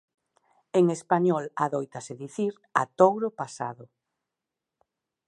En 0.79 0.85
español 0.97 1.45
adóitase 1.65 2.13
dicir 2.23 2.53
a 2.81 2.83
touro 2.99 3.29
pasado. 3.39 3.85